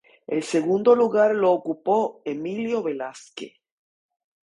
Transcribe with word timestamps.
El 0.25 0.41
segundo 0.41 0.95
lugar 0.95 1.35
lo 1.35 1.51
ocupó 1.51 2.23
Emilio 2.25 2.81
Velázquez. 2.81 3.53